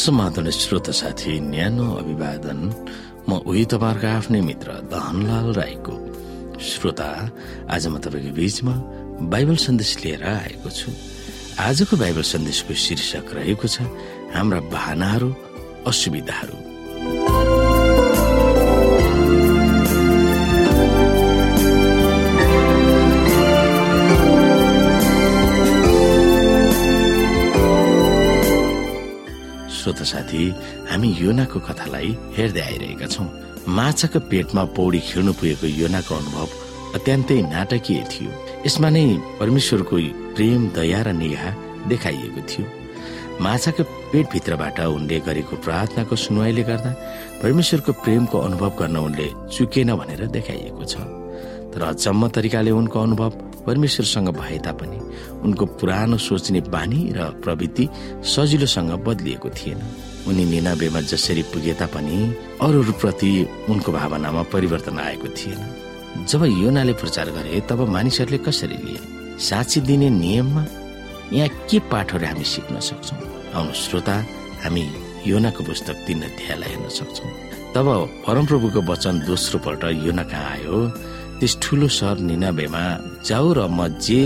[0.00, 2.60] समाधान श्रोत साथी न्यानो अभिवादन।
[3.28, 5.94] म उही तपाईँहरूको आफ्नै मित्र दहनलाल राईको।
[6.56, 7.08] श्रोता
[7.68, 8.74] आज म तपाईँको बीचमा
[9.28, 10.88] बाइबल सन्देश लिएर आएको छु।
[11.60, 13.84] आजको बाइबल सन्देशको शीर्षक रहेको छ
[14.32, 15.30] हाम्रा भावनाहरू
[15.84, 16.69] असुविधाहरू।
[30.04, 30.42] साथी
[30.90, 33.28] हामी योनाको कथालाई हेर्दै आइरहेका छौँ।
[33.68, 36.48] माछाको पेटमा पौडी खेल्नु पुगेको योनाको अनुभव
[36.96, 38.30] अत्यन्तै नाटकीय थियो।
[38.66, 39.04] यसमा नै
[39.40, 39.96] परमेश्वरको
[40.34, 41.44] प्रेम दया र निगाह
[41.88, 42.66] देखाइएको थियो।
[43.40, 43.82] माछाको
[44.12, 46.90] पेटभित्रबाट उनले गरेको प्रार्थनाको सुनवाईले गर्दा
[47.42, 51.19] परमेश्वरको प्रेमको अनुभव गर्न उनले चुकेन भनेर देखाइएको छ।
[51.74, 53.30] तर अचम्म तरिकाले उनको अनुभव
[53.66, 54.98] परमेश्वरसँग भए तापनि
[55.42, 57.88] उनको पुरानो सोच्ने बानी र प्रवृत्ति
[58.24, 59.80] सजिलोसँग बदलिएको थिएन।
[60.28, 62.16] उनी निनाबेमा जसरी पुगे तापनि
[62.62, 63.30] अरूप्रति
[63.70, 68.98] उनको भावनामा परिवर्तन आएको थिएन। जब योनाले प्रचार गरे तब मानिसहरूले कसरी लिए?
[69.38, 70.64] साँची दिने नियममा
[71.32, 73.16] यहाँ के पाठहरू हामी सिक्न सक्छौ?
[73.54, 74.16] आउनु श्रोता
[74.64, 74.84] हामी
[75.26, 77.24] योनाको पुस्तक तीन अध्यायलाई हेर्न सक्छौ।
[77.74, 77.86] तब
[78.26, 80.76] परमप्रभुको वचन दोस्रो पल्ट योना कहाँ आयो?
[81.40, 82.82] त्यस ठुलो सहर निनाबेमा
[83.24, 84.20] जाऊ र म जे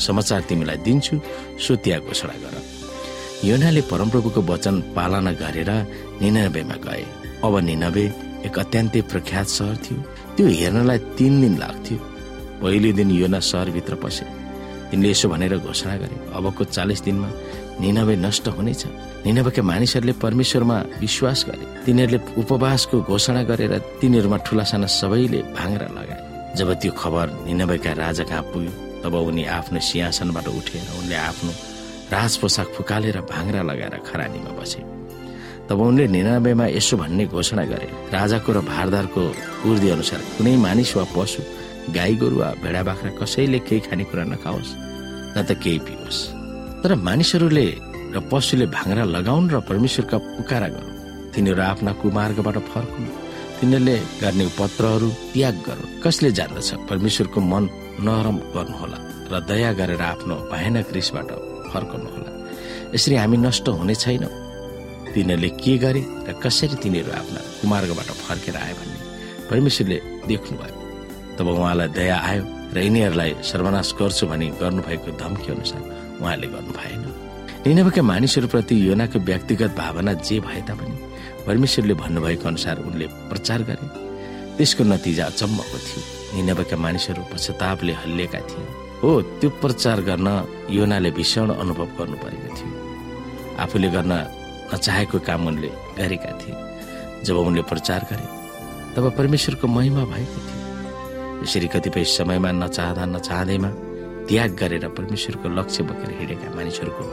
[0.00, 1.14] समाचार तिमीलाई दिन्छु
[1.60, 2.56] सो त्यहाँ घोषणा गर।
[3.44, 5.70] योनाले परमप्रभुको वचन पालना गरेर
[6.20, 7.04] निनाबेमा गए।
[7.44, 8.04] अब निनाबे
[8.48, 10.00] एक अत्यन्तै प्रख्यात सहर थियो।
[10.36, 11.96] त्यो हेर्नलाई तीन दिन लाग्थ्यो।
[12.60, 14.24] पहिलो दिन योना सहरभित्र पसे।
[14.90, 17.28] तिनले यसो भनेर घोषणा गरे। अबको चालिस दिनमा
[17.80, 18.82] निनबे नष्ट हुनेछ।
[19.26, 26.25] निनबेका मानिसहरूले परमेश्वरमा विश्वास गरे। तिनीहरूले उपवासको घोषणा गरेर तिनीहरूमा ठुला साना सबैले भाङ्रा लगाए।
[26.58, 28.72] जब त्यो खबर निनबेका राजा कहाँ पुग्यो
[29.02, 31.52] तब उनी आफ्नो सिंहासनबाट उठेर उनले आफ्नो
[32.14, 34.80] राज पोसाक फुकालेर भाङ्रा लगाएर खरानीमा बसे।
[35.68, 39.22] तब उनले निनाबेमा यसो भन्ने घोषणा गरे राजाको र भारदारको
[39.96, 41.42] अनुसार कुनै मानिस वा पशु
[41.96, 44.72] गाई गोरु वा भेडा बाख्रा कसैले केही खानेकुरा नखाओस्
[45.34, 46.20] न त केही पियोस्
[46.82, 47.66] तर मानिसहरूले
[48.14, 50.94] र पशुले भाङ्रा लगाउन् र परमेश्वरका पुकारा गरौँ
[51.34, 53.25] तिनीहरू आफ्ना कुमार्गबाट फर्कुन्।
[53.60, 56.68] तिनीहरूले गर्ने पत्रहरू त्याग गरौँ। कसले जान्दछ?
[56.88, 57.64] परमेश्वरको मन
[58.06, 58.98] नरम गर्नुहोला
[59.32, 61.30] र दया गरेर आफ्नो भयानक रिसबाट
[61.72, 62.30] फर्कनुहोला।
[62.94, 64.32] यसरी हामी नष्ट हुने छैनौँ।
[65.14, 68.98] तिनीहरूले के गरे र कसरी तिनीहरू आफ्ना कुमार्गबाट फर्केर आयो भन्ने
[69.48, 70.74] परमेश्वरले देख्नुभयो।
[71.36, 72.42] तब उहाँलाई दया आयो
[72.74, 75.82] र यिनीहरूलाई सर्वनाश गर्छु भनी गर्नुभएको धम्की अनुसार
[76.20, 77.02] उहाँले गर्नु भएन
[77.66, 80.94] निनभएका मानिसहरूप्रति योनाको व्यक्तिगत भावना जे भए तापनि
[81.46, 83.86] परमेश्वरले भन्नुभएको अनुसार उनले प्रचार गरे।
[84.56, 86.00] त्यसको नतिजा अचम्मको थियो।
[86.34, 88.66] निनबका मानिसहरू पश्चातापले हल्लिएका थिए।
[89.02, 90.28] हो त्यो प्रचार गर्न
[90.70, 92.70] योनाले भीषण अनुभव गर्नु परेको थियो।
[93.62, 94.12] आफूले गर्न
[94.74, 96.54] नचाहेको काम उनले गरेका थिए।
[97.24, 98.26] जब उनले प्रचार गरे
[98.96, 103.70] तब परमेश्वरको महिमा भएको थियो। यसरी कतिपय समयमा नचाहँदा नचाहँदैमा
[104.28, 107.04] त्याग गरेर परमेश्वरको लक्ष्य बोकेर हिँडेका मानिसहरूको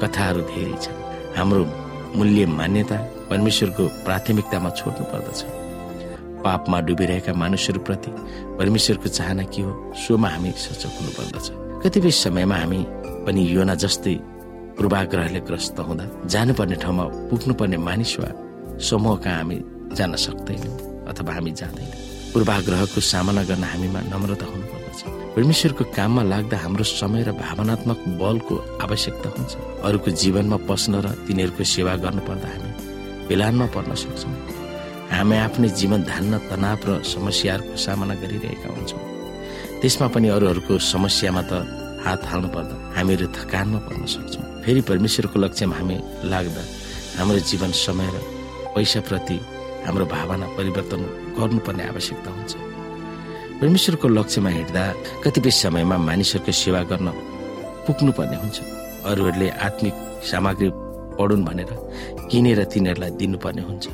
[0.00, 0.98] कथाहरू धेरै छन्।
[1.36, 2.96] हाम्रो मूल्य मान्यता
[3.30, 5.40] परमेश्वरको प्राथमिकतामा छोड्नु पर्दछ।
[6.44, 8.10] पापमा डुबिरहेका मानिसहरूप्रति
[8.58, 9.72] परमेश्वरको चाहना के हो
[10.02, 11.46] सोमा हामी सचक हुनु पर्दछ।
[11.82, 12.80] कतिपय समयमा हामी
[13.26, 14.14] पनि योना जस्तै
[14.76, 18.30] पूर्वाग्रहले ग्रस्त हुँदा जानुपर्ने ठाउँमा पुग्नुपर्ने मानिस वा
[18.88, 19.58] समूह कहाँ हामी
[19.96, 20.74] जान सक्दैनौँ
[21.10, 21.98] अथवा हामी जाँदैनौँ।
[22.32, 24.46] पूर्वाग्रहको सामना गर्न हामीमा नम्रता
[25.34, 29.52] परमेश्वरको काममा लाग्दा हाम्रो समय र भावनात्मक बलको आवश्यकता हुन्छ।
[29.86, 32.70] अरूको जीवनमा पस्न र तिनीहरूको सेवा गर्नु पर्दा हामी
[33.30, 34.34] बेलानमा पर्न सक्छौँ।
[35.14, 39.02] हामी आफ्नै जीवन धान्न तनाव र समस्याहरूको सामना गरिरहेका हुन्छौँ।
[39.80, 41.52] त्यसमा पनि अरूहरूको समस्यामा त
[42.04, 45.96] हात हाल्नु पर्दा हामीहरू थकानमा पर्न सक्छौँ। फेरि परमेश्वरको लक्ष्यमा हामी
[46.26, 46.62] लाग्दा
[47.18, 48.16] हाम्रो जीवन समय र
[48.74, 49.36] पैसाप्रति
[49.86, 51.00] हाम्रो भावना परिवर्तन
[51.38, 52.52] गर्नुपर्ने आवश्यकता हुन्छ।
[53.60, 54.82] परमेश्वरको लक्ष्यमा हिँड्दा
[55.20, 57.08] कतिपय समयमा मानिसहरूको सेवा गर्न
[57.86, 58.58] पुग्नुपर्ने हुन्छ।
[59.04, 60.68] अरूहरूले आत्मिक सामग्री
[61.20, 61.70] पढुन् भनेर
[62.30, 63.84] किनेर तिनीहरूलाई दिनुपर्ने हुन्छ।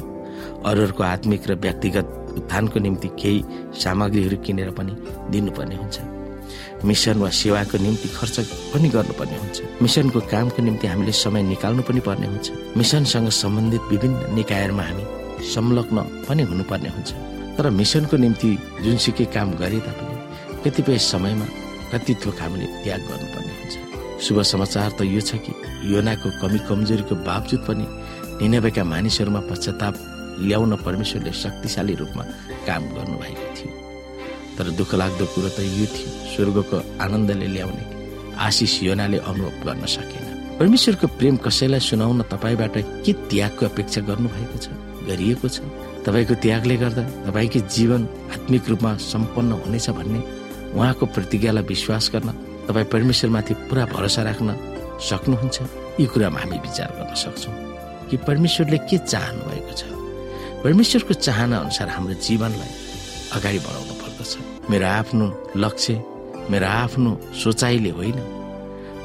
[0.71, 2.07] अरूहरूको आत्मिक र व्यक्तिगत
[2.39, 4.93] उत्थानको निम्ति केही सामग्रीहरू किनेर पनि
[5.35, 5.97] दिनुपर्ने हुन्छ।
[6.87, 8.37] मिसन वा सेवाको निम्ति खर्च
[8.71, 12.47] पनि गर्नुपर्ने हुन्छ। मिसनको कामको निम्ति हामीले समय निकाल्नु पनि पर्ने हुन्छ।
[12.79, 15.05] मिसनसँग सम्बन्धित विभिन्न निकायहरूमा हामी
[15.43, 15.99] संलग्न
[16.29, 17.11] पनि हुनुपर्ने हुन्छ।
[17.57, 18.51] तर मिसनको निम्ति
[18.85, 20.15] जुनसुकै काम गरे तापनि
[20.65, 21.47] कतिपय समयमा
[21.93, 23.75] कतित्व हामीले त्याग गर्नुपर्ने हुन्छ।
[24.25, 25.53] शुभ समाचार त यो छ कि
[25.93, 27.87] योनाको कमी कमजोरीको बावजुद पनि
[28.41, 29.95] निनबेका मानिसहरूमा पश्चाताप
[30.49, 32.23] ल्याउन परमेश्वरले शक्तिशाली रूपमा
[32.69, 33.73] काम गर्नुभएको थियो।
[34.57, 37.85] तर दुःख लाग्दो कुरो त यो थियो स्वर्गको आनन्दले ल्याउने
[38.47, 40.25] आशिष योनाले अनुभव गर्न सकेन।
[40.61, 44.69] परमेश्वरको प्रेम कसैलाई सुनाउन तपाईँबाट के त्यागको अपेक्षा गर्नुभएको छ?
[45.09, 45.59] गरिएको छ।
[46.07, 48.03] तपाईँको त्यागले गर्दा तपाईँको जीवन
[48.35, 50.21] आत्मिक रूपमा सम्पन्न हुनेछ भन्ने
[50.77, 52.29] उहाँको प्रतिज्ञालाई विश्वास गर्न
[52.69, 54.49] तपाईँ परमेश्वरमाथि पुरा भरोसा राख्न
[55.09, 55.57] सक्नुहुन्छ।
[56.01, 57.55] यी कुरामा हामी विचार गर्न सक्छौँ
[58.11, 59.83] कि परमेश्वरले के चाहनु भएको छ।
[60.65, 62.73] परमेश्वरको चाहना अनुसार हाम्रो जीवनलाई
[63.37, 64.33] अगाडि बढाउनु पर्दछ।
[64.71, 65.27] मेरो आफ्नो
[65.57, 65.95] लक्ष्य
[66.51, 67.11] मेरो आफ्नो
[67.43, 68.19] सोचाइले होइन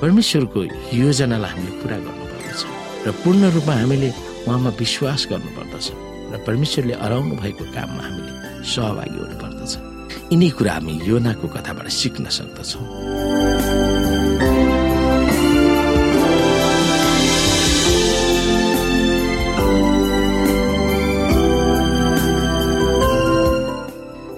[0.02, 0.60] परमेश्वरको
[0.94, 2.62] योजनालाई हामीले पुरा गर्नुपर्दछ।
[3.06, 4.10] र पूर्ण रूपमा हामीले
[4.48, 5.88] उहाँमा विश्वास गर्नुपर्दछ
[6.32, 8.34] र परमेश्वरले अराउनु भएको काममा हामीले
[8.64, 9.74] सहभागी हुनुपर्दछ।
[10.32, 12.86] यिनी कुरा हामी योनाको कथाबाट सिक्न सक्दछौँ।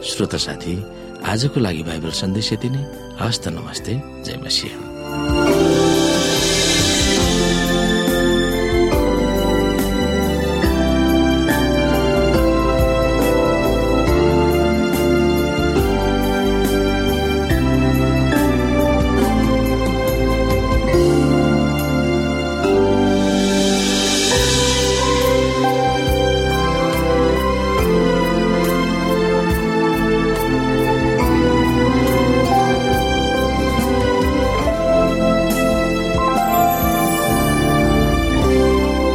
[0.04, 0.74] श्रोता साथी
[1.26, 2.84] आजको लागि बाइबल सन्देश यति नै।
[3.22, 3.94] हस्त नमस्ते।
[4.26, 4.93] जय मसिंह।